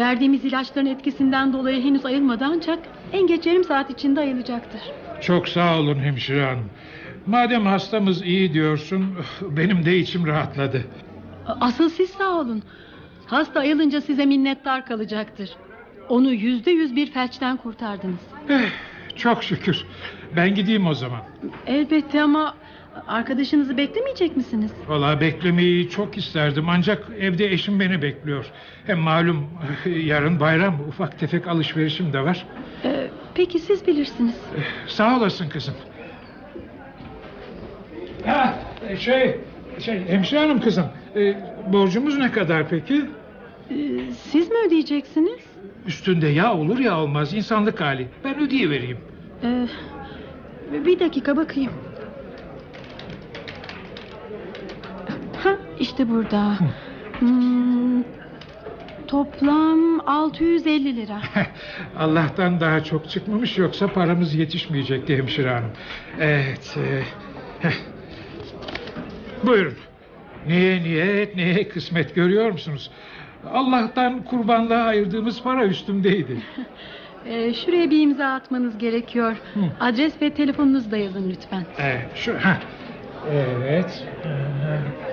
[0.00, 2.78] Verdiğimiz ilaçların etkisinden dolayı henüz ayılmadı ancak
[3.12, 4.80] en geç yarım saat içinde ayılacaktır.
[5.20, 6.70] Çok sağ olun hemşire hanım.
[7.26, 9.16] Madem hastamız iyi diyorsun
[9.50, 10.84] benim de içim rahatladı.
[11.46, 12.62] Asıl siz sağ olun.
[13.26, 15.50] Hasta ayılınca size minnettar kalacaktır.
[16.08, 18.20] Onu yüzde yüz bir felçten kurtardınız.
[18.48, 18.70] Eh,
[19.16, 19.84] çok şükür.
[20.36, 21.20] Ben gideyim o zaman.
[21.66, 22.54] Elbette ama
[23.06, 24.70] arkadaşınızı beklemeyecek misiniz?
[24.88, 28.46] Valla beklemeyi çok isterdim ancak evde eşim beni bekliyor.
[28.86, 29.46] Hem malum
[29.86, 32.46] yarın bayram ufak tefek alışverişim de var.
[32.84, 34.34] Ee, peki siz bilirsiniz.
[34.86, 35.74] Sağ olasın kızım.
[38.26, 38.58] Ha,
[38.98, 39.40] şey,
[39.78, 40.84] şey hemşire hanım kızım.
[41.16, 41.34] e,
[41.72, 43.04] borcumuz ne kadar peki?
[43.70, 43.74] Ee,
[44.30, 45.40] siz mi ödeyeceksiniz?
[45.86, 48.08] Üstünde ya olur ya olmaz insanlık hali.
[48.24, 48.98] Ben ödeyivereyim.
[49.44, 49.66] Ee,
[50.86, 51.72] bir dakika bakayım.
[55.82, 56.58] İşte burada.
[57.18, 58.02] Hmm,
[59.06, 61.18] toplam 650 lira.
[61.98, 65.70] Allah'tan daha çok çıkmamış yoksa paramız yetişmeyecekti hemşire hanım.
[66.20, 66.76] Evet.
[66.76, 67.02] e,
[67.66, 67.72] heh.
[69.46, 69.74] Buyurun.
[70.46, 72.90] Neye niyet neye kısmet görüyor musunuz?
[73.52, 76.36] Allah'tan kurbanlığa ayırdığımız para üstümdeydi.
[77.26, 79.36] Ee, şuraya bir imza atmanız gerekiyor.
[79.80, 81.66] Adres ve telefonunuzu da yazın lütfen.
[81.78, 82.60] Evet, şu, heh.
[83.32, 84.04] evet.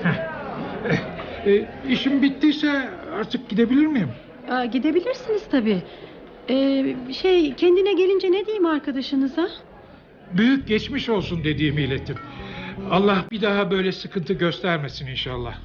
[0.03, 0.28] Heh.
[1.45, 2.89] E, işim bittiyse
[3.19, 4.09] artık gidebilir miyim?
[4.49, 5.81] Aa, gidebilirsiniz tabii.
[6.49, 9.49] Ee, şey kendine gelince ne diyeyim arkadaşınıza?
[10.33, 12.15] Büyük geçmiş olsun dediğimi ilettim.
[12.91, 15.57] Allah bir daha böyle sıkıntı göstermesin inşallah.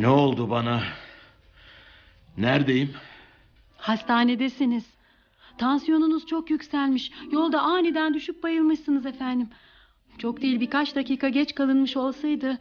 [0.00, 0.82] Ne oldu bana?
[2.38, 2.90] Neredeyim?
[3.76, 4.84] Hastanedesiniz.
[5.58, 7.10] Tansiyonunuz çok yükselmiş.
[7.32, 9.48] Yolda aniden düşüp bayılmışsınız efendim.
[10.18, 12.58] Çok değil birkaç dakika geç kalınmış olsaydı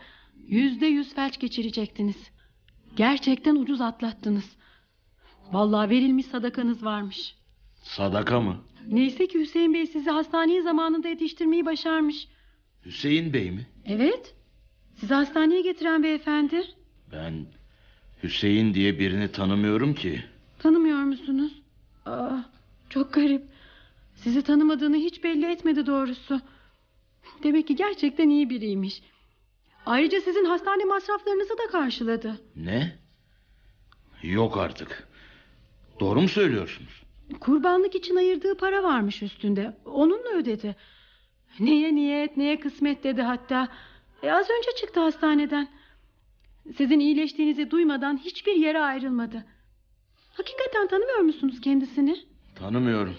[0.48, 2.32] yüzde yüz felç geçirecektiniz.
[2.96, 4.56] Gerçekten ucuz atlattınız.
[5.52, 7.36] Vallahi verilmiş sadakanız varmış.
[7.84, 8.58] Sadaka mı?
[8.88, 12.28] Neyse ki Hüseyin Bey sizi hastaneye zamanında yetiştirmeyi başarmış.
[12.86, 13.68] Hüseyin Bey mi?
[13.86, 14.36] Evet.
[14.96, 16.64] Sizi hastaneye getiren beyefendi.
[17.14, 17.46] Ben
[18.24, 20.24] Hüseyin diye birini tanımıyorum ki.
[20.60, 21.62] Tanımıyor musunuz?
[22.06, 22.38] Aa,
[22.90, 23.42] çok garip.
[24.16, 26.42] Sizi tanımadığını hiç belli etmedi doğrusu.
[27.44, 29.02] Demek ki gerçekten iyi biriymiş.
[29.86, 32.42] Ayrıca sizin hastane masraflarınızı da karşıladı.
[32.56, 32.96] Ne?
[34.24, 35.08] Yok artık.
[36.00, 37.02] Doğru mu söylüyorsunuz?
[37.40, 39.78] Kurbanlık için ayırdığı para varmış üstünde.
[39.86, 40.76] Onunla ödedi.
[41.60, 43.68] Neye niyet neye kısmet dedi hatta.
[44.24, 45.68] E, az önce çıktı hastaneden.
[46.78, 49.46] Sizin iyileştiğinizi duymadan hiçbir yere ayrılmadı.
[50.34, 52.18] Hakikaten tanımıyor musunuz kendisini?
[52.56, 53.18] Tanımıyorum.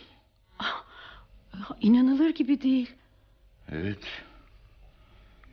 [1.80, 2.90] İnanılır gibi değil.
[3.72, 4.22] Evet.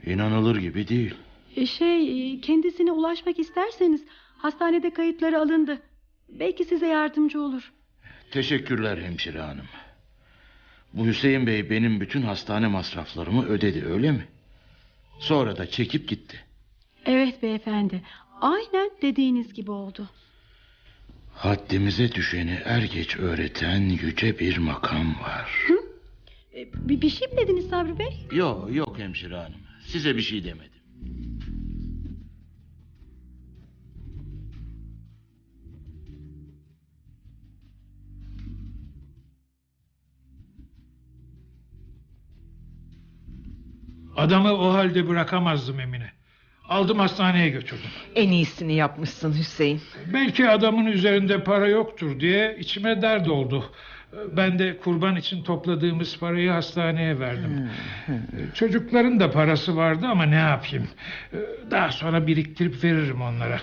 [0.06, 1.16] İnanılır gibi değil.
[1.56, 4.04] E, Şey e, kendisine ulaşmak isterseniz
[4.38, 5.82] hastanede kayıtları alındı.
[6.30, 7.74] Belki size yardımcı olur.
[8.32, 9.66] Teşekkürler hemşire hanım.
[10.94, 14.26] Bu Hüseyin Bey benim bütün hastane masraflarımı ödedi öyle mi?
[15.20, 16.40] Sonra da çekip gitti.
[17.10, 18.02] Evet beyefendi.
[18.42, 20.10] Aynen dediğiniz gibi oldu.
[21.34, 25.68] Haddimize düşeni er geç öğreten yüce bir makam var.
[26.56, 28.28] E, Bir, bir şey mi dediniz Sabri Bey?
[28.32, 29.60] Yok yok hemşire hanım.
[29.88, 30.80] Size bir şey demedim.
[44.16, 46.19] Adamı o halde bırakamazdım Emine.
[46.70, 47.90] Aldım hastaneye götürdüm.
[48.16, 49.82] En iyisini yapmışsın Hüseyin.
[50.14, 53.72] Belki adamın üzerinde para yoktur diye içime dert oldu.
[54.38, 57.70] Ben de kurban için topladığımız parayı hastaneye verdim.
[58.54, 60.88] Çocukların da parası vardı ama ne yapayım?
[61.72, 63.62] Daha sonra biriktirip veririm onlara.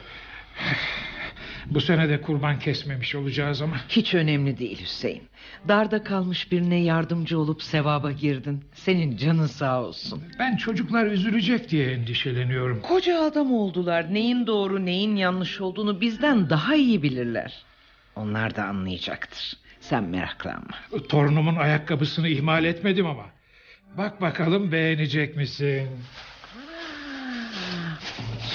[1.70, 3.76] Bu sene de kurban kesmemiş olacağız ama.
[3.88, 5.22] Hiç önemli değil Hüseyin.
[5.68, 8.64] Darda kalmış birine yardımcı olup sevaba girdin.
[8.74, 10.22] Senin canın sağ olsun.
[10.38, 12.80] Ben çocuklar üzülecek diye endişeleniyorum.
[12.82, 14.14] Koca adam oldular.
[14.14, 17.62] Neyin doğru neyin yanlış olduğunu bizden daha iyi bilirler.
[18.16, 19.52] Onlar da anlayacaktır.
[19.80, 20.74] Sen meraklanma.
[21.08, 23.26] Torunumun ayakkabısını ihmal etmedim ama.
[23.98, 25.88] Bak bakalım beğenecek misin?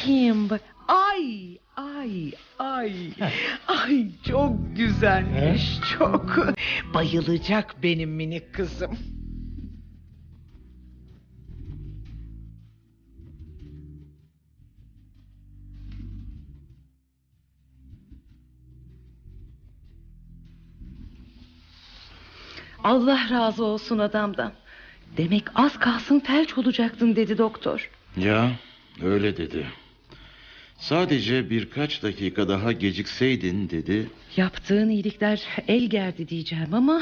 [0.04, 0.50] Kim?
[0.92, 2.94] Ay ay ay.
[3.68, 6.38] Ay çok güzelmiş çok.
[6.94, 8.98] Bayılacak benim minik kızım.
[22.84, 24.54] Allah razı olsun adamdan.
[25.18, 27.90] Demek az kalsın felç olacaktın dedi doktor.
[28.18, 28.52] Ya
[29.04, 29.66] öyle dedi.
[30.82, 34.10] Sadece birkaç dakika daha gecikseydin dedi.
[34.38, 37.02] Yaptığın iyilikler el gerdi diyeceğim ama...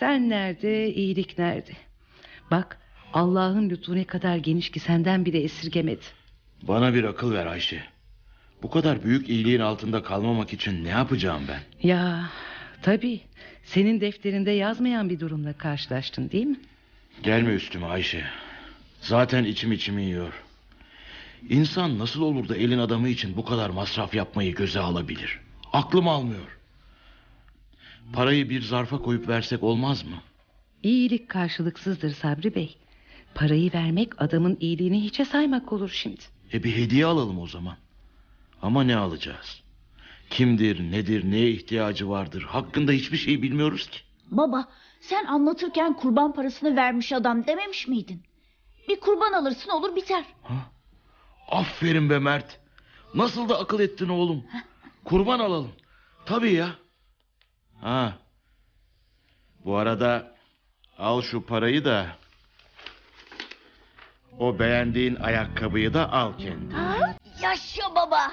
[0.00, 1.72] ...sen nerede iyilik nerede?
[2.50, 2.78] Bak
[3.12, 6.04] Allah'ın lütfu ne kadar geniş ki senden bile esirgemedi.
[6.62, 7.82] Bana bir akıl ver Ayşe.
[8.62, 11.88] Bu kadar büyük iyiliğin altında kalmamak için ne yapacağım ben?
[11.88, 12.30] Ya
[12.82, 13.20] tabii
[13.64, 16.60] senin defterinde yazmayan bir durumla karşılaştın değil mi?
[17.22, 18.24] Gelme üstüme Ayşe.
[19.00, 20.32] Zaten içim içimi yiyor.
[21.48, 25.40] İnsan nasıl olur da elin adamı için bu kadar masraf yapmayı göze alabilir?
[25.72, 26.58] Aklım almıyor.
[28.12, 30.16] Parayı bir zarfa koyup versek olmaz mı?
[30.82, 32.76] İyilik karşılıksızdır Sabri Bey.
[33.34, 36.20] Parayı vermek adamın iyiliğini hiçe saymak olur şimdi.
[36.52, 37.76] E bir hediye alalım o zaman.
[38.62, 39.62] Ama ne alacağız?
[40.30, 42.42] Kimdir, nedir, neye ihtiyacı vardır?
[42.42, 43.98] Hakkında hiçbir şey bilmiyoruz ki.
[44.30, 44.68] Baba
[45.00, 48.22] sen anlatırken kurban parasını vermiş adam dememiş miydin?
[48.88, 50.24] Bir kurban alırsın olur biter.
[51.48, 52.60] Aferin be Mert.
[53.14, 54.44] Nasıl da akıl ettin oğlum.
[55.04, 55.72] Kurban alalım.
[56.26, 56.68] Tabii ya.
[57.80, 58.12] Ha.
[59.64, 60.36] Bu arada
[60.98, 62.06] al şu parayı da
[64.38, 67.16] o beğendiğin ayakkabıyı da al kendine.
[67.42, 68.32] Yaşa baba.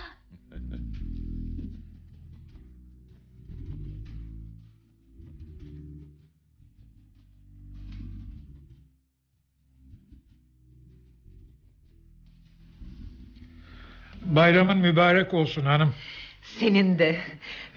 [14.35, 15.93] Bayramın mübarek olsun hanım.
[16.41, 17.19] Senin de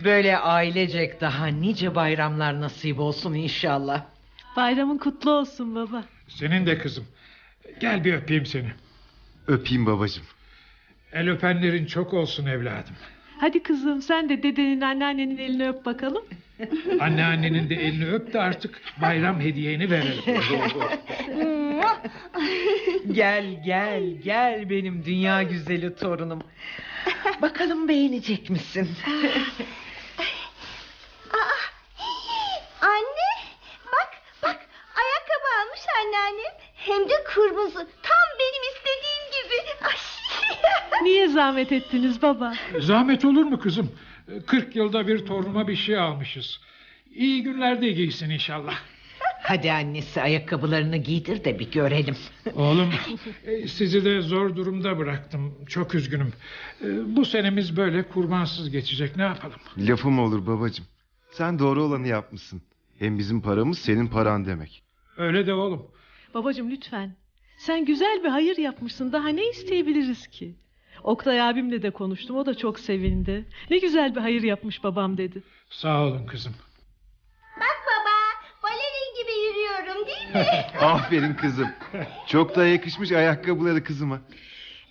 [0.05, 4.05] böyle ailecek daha nice bayramlar nasip olsun inşallah.
[4.57, 6.05] Bayramın kutlu olsun baba.
[6.29, 7.05] Senin de kızım.
[7.81, 8.73] Gel bir öpeyim seni.
[9.47, 10.25] Öpeyim babacığım.
[11.13, 12.95] El öpenlerin çok olsun evladım.
[13.43, 16.25] Hadi kızım sen de dedenin anneannenin elini öp bakalım.
[17.01, 20.23] Anneannenin de elini öp de artık bayram hediyeni verelim.
[23.13, 26.43] gel gel gel benim dünya güzeli torunum.
[27.43, 28.89] Bakalım beğenecek misin?
[32.81, 33.29] Anne
[33.87, 34.11] bak
[34.43, 34.67] bak
[34.97, 36.53] ayakkabı almış anneannem.
[36.75, 37.89] Hem de kırmızı.
[38.03, 39.57] Tam benim istediğim gibi.
[39.87, 39.97] Ay.
[41.33, 42.55] Zahmet ettiniz baba?
[42.81, 43.93] Zahmet olur mu kızım?
[44.47, 46.61] 40 yılda bir torunuma bir şey almışız.
[47.15, 48.75] İyi günlerde giysin inşallah.
[49.43, 52.17] Hadi annesi ayakkabılarını giydir de bir görelim.
[52.55, 52.91] Oğlum
[53.45, 55.55] e, sizi de zor durumda bıraktım.
[55.69, 56.33] Çok üzgünüm.
[56.85, 59.57] E, Bu senemiz böyle kurbansız geçecek ne yapalım?
[59.79, 60.87] Lafım olur babacığım.
[61.31, 62.63] Sen doğru olanı yapmışsın.
[62.99, 64.83] Hem bizim paramız senin paran demek.
[65.17, 65.87] Öyle de oğlum.
[66.35, 67.17] Babacığım lütfen.
[67.59, 69.13] Sen güzel bir hayır yapmışsın.
[69.13, 70.55] Daha ne isteyebiliriz ki?
[71.05, 72.37] Oktay abimle de konuştum.
[72.37, 73.45] O da çok sevindi.
[73.71, 75.43] Ne güzel bir hayır yapmış babam dedi.
[75.71, 76.55] Sağ olun kızım.
[77.57, 80.65] Bak baba balerin gibi yürüyorum değil mi?
[80.81, 81.69] Aferin kızım.
[82.27, 84.21] Çok da yakışmış ayakkabıları kızıma.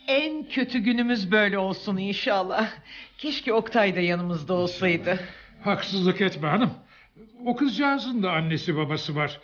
[0.08, 2.70] En kötü günümüz böyle olsun inşallah.
[3.18, 5.20] Keşke Oktay da yanımızda olsaydı.
[5.64, 6.74] Haksızlık etme hanım.
[7.46, 9.40] O kızcağızın da annesi babası var.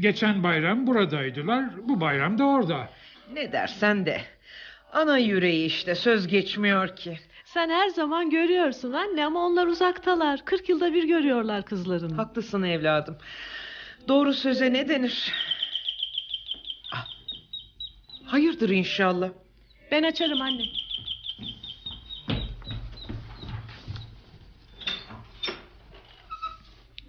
[0.00, 1.64] Geçen bayram buradaydılar.
[1.88, 2.88] Bu bayram da orada.
[3.32, 4.20] Ne dersen de.
[4.94, 7.18] Ana yüreği işte söz geçmiyor ki.
[7.44, 10.44] Sen her zaman görüyorsun anne ama onlar uzaktalar.
[10.44, 12.14] 40 yılda bir görüyorlar kızlarını.
[12.16, 13.18] Haklısın evladım.
[14.08, 15.32] Doğru söze ne denir?
[16.94, 17.06] Ah,
[18.26, 19.28] Hayırdır inşallah.
[19.90, 20.62] Ben açarım anne.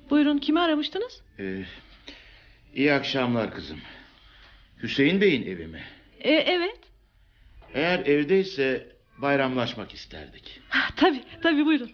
[0.09, 1.21] Buyurun kimi aramıştınız?
[1.39, 1.63] Ee,
[2.75, 3.79] iyi akşamlar kızım.
[4.83, 5.83] Hüseyin Bey'in evi mi?
[6.19, 6.79] E, evet.
[7.76, 10.61] Eğer evdeyse bayramlaşmak isterdik.
[10.69, 11.91] Ha, tabii tabii buyurun.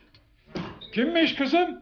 [0.94, 1.82] Kimmiş kızım?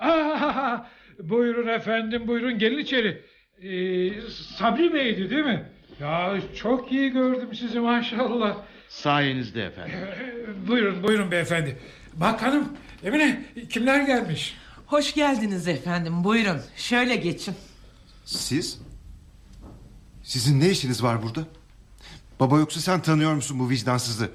[0.00, 0.78] Aa,
[1.18, 3.24] buyurun efendim buyurun gelin içeri.
[3.62, 5.68] Ee, Sabri Bey'di değil mi?
[6.00, 8.56] Ya çok iyi gördüm sizi maşallah.
[8.88, 9.94] Sayenizde efendim.
[9.98, 11.78] Ee, buyurun buyurun beyefendi.
[12.14, 14.56] Bak hanım Emine kimler gelmiş?
[14.86, 16.60] Hoş geldiniz efendim buyurun.
[16.76, 17.54] Şöyle geçin.
[18.24, 18.80] Siz?
[20.22, 21.40] Sizin ne işiniz var burada?
[22.40, 24.30] Baba yoksa sen tanıyor musun bu vicdansızı?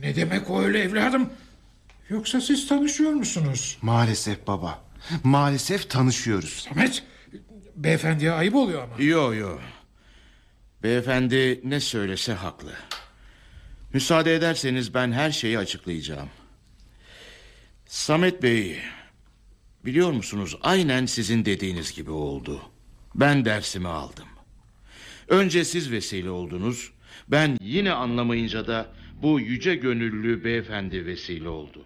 [0.00, 1.30] Ne demek o öyle evladım?
[2.08, 3.78] Yoksa siz tanışıyor musunuz?
[3.82, 4.84] Maalesef baba.
[5.24, 6.68] Maalesef tanışıyoruz.
[6.68, 7.04] Samet
[7.76, 9.02] beyefendiye ayıp oluyor ama.
[9.04, 9.58] Yo yo.
[10.82, 12.72] Beyefendi ne söylese haklı.
[13.92, 16.28] Müsaade ederseniz ben her şeyi açıklayacağım.
[17.86, 18.78] Samet Bey,
[19.84, 22.62] biliyor musunuz aynen sizin dediğiniz gibi oldu.
[23.14, 24.28] Ben dersimi aldım.
[25.28, 26.91] Önce siz vesile oldunuz.
[27.28, 28.86] Ben yine anlamayınca da
[29.22, 31.84] bu yüce gönüllü beyefendi vesile oldu.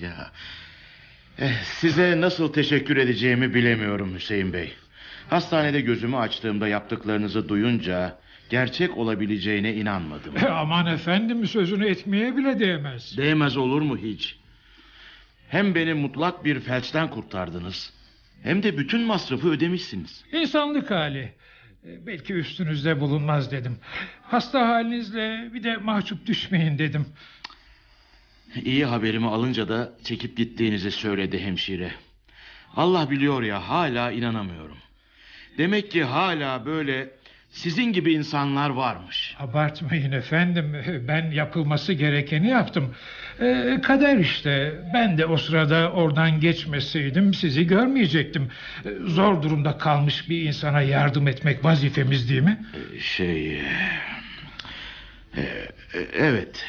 [0.00, 0.32] Ya
[1.38, 4.74] eh, size nasıl teşekkür edeceğimi bilemiyorum Hüseyin Bey.
[5.30, 8.18] Hastanede gözümü açtığımda yaptıklarınızı duyunca
[8.52, 10.36] gerçek olabileceğine inanmadım.
[10.36, 13.16] E, aman efendim sözünü etmeye bile değmez.
[13.18, 14.36] Değmez olur mu hiç?
[15.48, 17.92] Hem beni mutlak bir felçten kurtardınız.
[18.42, 20.24] Hem de bütün masrafı ödemişsiniz.
[20.32, 21.32] İnsanlık hali.
[21.86, 23.78] E, Belki üstünüzde bulunmaz dedim.
[24.22, 27.06] Hasta halinizle bir de mahcup düşmeyin dedim.
[28.64, 31.92] İyi haberimi alınca da çekip gittiğinizi söyledi hemşire.
[32.76, 34.78] Allah biliyor ya hala inanamıyorum.
[35.58, 37.21] Demek ki hala böyle
[37.52, 39.36] sizin gibi insanlar varmış.
[39.38, 40.76] Abartmayın efendim.
[41.08, 42.94] Ben yapılması gerekeni yaptım.
[43.40, 44.72] Ee, kader işte.
[44.94, 48.50] Ben de o sırada oradan geçmeseydim sizi görmeyecektim.
[48.84, 52.58] Ee, zor durumda kalmış bir insana yardım etmek vazifemiz değil mi?
[53.00, 53.56] Şey...
[53.56, 53.62] e,
[55.36, 56.66] e, evet.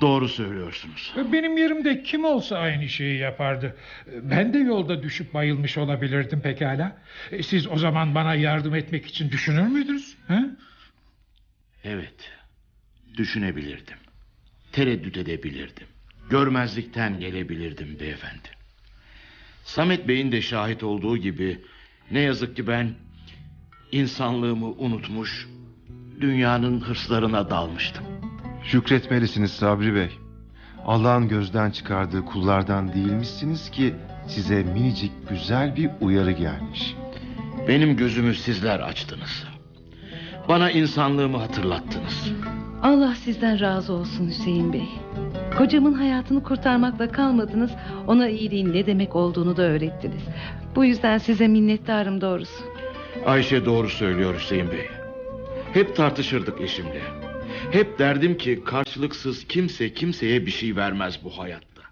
[0.00, 1.12] Doğru söylüyorsunuz.
[1.32, 3.76] Benim yerimde kim olsa aynı şeyi yapardı.
[4.22, 6.98] Ben de yolda düşüp bayılmış olabilirdim pekala.
[7.32, 10.16] E, Siz o zaman bana yardım etmek için düşünür müydünüz?
[10.28, 10.40] He?
[11.84, 12.30] Evet.
[13.16, 13.96] Düşünebilirdim.
[14.72, 15.86] Tereddüt edebilirdim.
[16.30, 18.48] Görmezlikten gelebilirdim beyefendi.
[19.64, 21.60] Samet Bey'in de şahit olduğu gibi
[22.10, 22.94] ne yazık ki ben
[23.92, 25.48] insanlığımı unutmuş,
[26.20, 28.04] dünyanın hırslarına dalmıştım.
[28.62, 30.18] Şükretmelisiniz Sabri Bey.
[30.86, 33.94] Allah'ın gözden çıkardığı kullardan değilmişsiniz ki
[34.28, 36.94] size minicik güzel bir uyarı gelmiş.
[37.68, 39.44] Benim gözümü sizler açtınız.
[40.48, 42.32] Bana insanlığımı hatırlattınız.
[42.82, 44.88] Allah sizden razı olsun Hüseyin Bey.
[45.58, 47.70] Kocamın hayatını kurtarmakla kalmadınız.
[48.06, 50.22] Ona iyiliğin ne demek olduğunu da öğrettiniz.
[50.76, 52.64] Bu yüzden size minnettarım doğrusu.
[53.26, 54.88] Ayşe doğru söylüyor Hüseyin Bey.
[55.72, 57.17] Hep tartışırdık eşimle.
[57.72, 61.82] Hep derdim ki karşılıksız kimse kimseye bir şey vermez bu hayatta.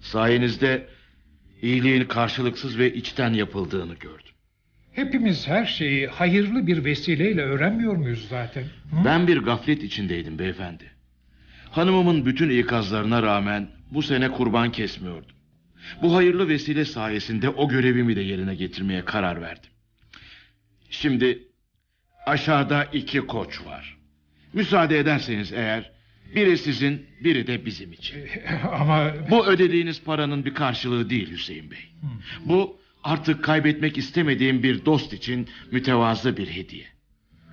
[0.00, 0.88] Sayenizde
[1.62, 4.32] iyiliğin karşılıksız ve içten yapıldığını gördüm.
[4.92, 8.62] Hepimiz her şeyi hayırlı bir vesileyle öğrenmiyor muyuz zaten?
[8.62, 9.04] Hı?
[9.04, 10.84] Ben bir gaflet içindeydim beyefendi.
[11.70, 15.36] Hanımımın bütün ikazlarına rağmen bu sene kurban kesmiyordum.
[16.02, 19.70] Bu hayırlı vesile sayesinde o görevimi de yerine getirmeye karar verdim.
[20.90, 21.48] Şimdi
[22.26, 23.93] aşağıda iki koç var.
[24.54, 25.90] Müsaade ederseniz eğer
[26.34, 28.28] biri sizin biri de bizim için.
[28.72, 31.92] Ama Bu ödediğiniz paranın bir karşılığı değil Hüseyin Bey.
[32.44, 36.86] Bu artık kaybetmek istemediğim bir dost için mütevazı bir hediye.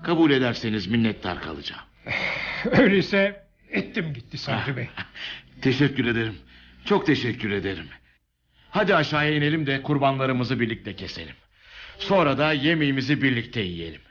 [0.04, 1.82] Kabul ederseniz minnettar kalacağım.
[2.72, 4.88] öyleyse ettim gitti Sabri Bey.
[5.62, 6.36] Teşekkür ederim.
[6.86, 7.86] Çok teşekkür ederim.
[8.70, 11.36] Hadi aşağıya inelim de kurbanlarımızı birlikte keselim.
[12.00, 14.02] Sonra da yemeğimizi birlikte yiyelim.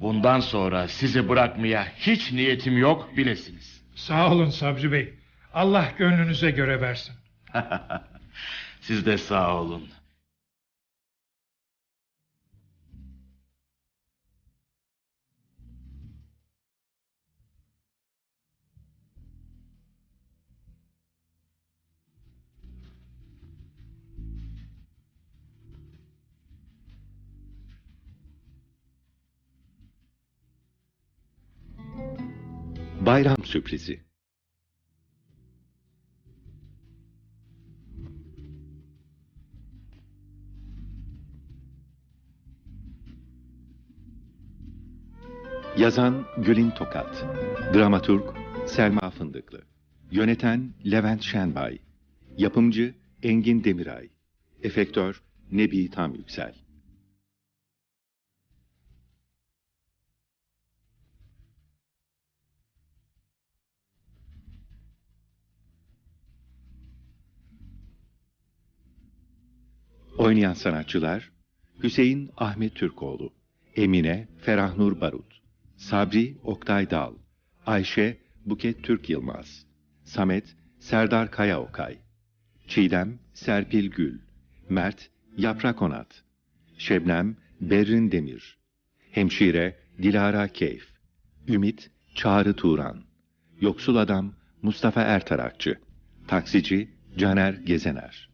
[0.00, 3.84] Bundan sonra sizi bırakmaya hiç niyetim yok bilesiniz.
[3.94, 5.14] Sağ olun Sabri Bey.
[5.54, 7.14] Allah gönlünüze göre versin.
[8.80, 9.88] Siz de sağ olun.
[33.06, 34.00] Bayram sürprizi.
[45.76, 47.24] Yazan Gülin Tokat
[47.74, 48.22] Dramaturg
[48.66, 49.62] Selma Fındıklı
[50.10, 51.78] Yöneten Levent Şenbay
[52.36, 54.08] Yapımcı Engin Demiray
[54.62, 56.63] Efektör Nebi Tam Yüksel
[70.34, 71.30] Oynayan sanatçılar
[71.82, 73.32] Hüseyin Ahmet Türkoğlu,
[73.76, 75.40] Emine Ferahnur Barut,
[75.76, 77.14] Sabri Oktay Dal,
[77.66, 79.66] Ayşe Buket Türk Yılmaz,
[80.04, 81.98] Samet Serdar Kaya Okay,
[82.66, 84.18] Çiğdem Serpil Gül,
[84.68, 86.22] Mert Yaprak Onat,
[86.78, 88.58] Şebnem Berrin Demir,
[89.10, 90.86] Hemşire Dilara Keyf,
[91.48, 93.04] Ümit Çağrı Turan,
[93.60, 95.78] Yoksul Adam Mustafa Ertarakçı,
[96.28, 98.33] Taksici Caner Gezener.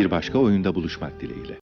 [0.00, 1.60] Bir başka oyunda buluşmak dileğiyle.